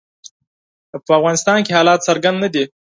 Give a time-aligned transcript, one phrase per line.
[1.05, 2.63] په افغانستان کې حالات څرګند نه دي.